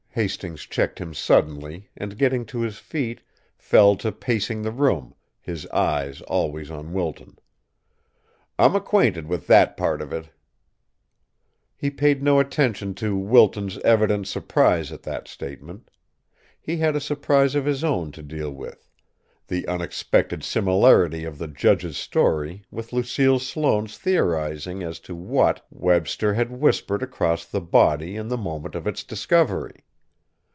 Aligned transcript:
Hastings 0.13 0.63
checked 0.63 0.99
him 0.99 1.13
suddenly, 1.13 1.87
and, 1.95 2.17
getting 2.17 2.43
to 2.47 2.59
his 2.59 2.79
feet, 2.79 3.21
fell 3.57 3.95
to 3.95 4.11
pacing 4.11 4.61
the 4.61 4.71
room, 4.73 5.15
his 5.39 5.65
eyes, 5.67 6.19
always 6.23 6.69
on 6.69 6.91
Wilton. 6.91 7.39
"I'm 8.59 8.75
acquainted 8.75 9.25
with 9.27 9.47
that 9.47 9.77
part 9.77 10.01
of 10.01 10.11
it." 10.11 10.27
He 11.77 11.89
paid 11.89 12.21
no 12.21 12.41
attention 12.41 12.93
to 12.95 13.15
Wilton's 13.17 13.77
evident 13.85 14.27
surprise 14.27 14.91
at 14.91 15.03
that 15.03 15.29
statement. 15.29 15.89
He 16.59 16.75
had 16.75 16.93
a 16.93 16.99
surprise 16.99 17.55
of 17.55 17.63
his 17.65 17.81
own 17.81 18.11
to 18.11 18.21
deal 18.21 18.51
with: 18.51 18.89
the 19.47 19.65
unexpected 19.65 20.43
similarity 20.43 21.23
of 21.23 21.37
the 21.37 21.47
judge's 21.47 21.95
story 21.95 22.65
with 22.69 22.91
Lucille 22.91 23.39
Sloane's 23.39 23.97
theorizing 23.97 24.83
as 24.83 24.99
to 24.99 25.15
what 25.15 25.65
Webster 25.71 26.33
had 26.33 26.51
whispered 26.51 27.01
across 27.01 27.45
the 27.45 27.61
body 27.61 28.17
in 28.17 28.27
the 28.27 28.35
moment 28.37 28.75
of 28.75 28.85
its 28.85 29.05
discovery. 29.05 29.85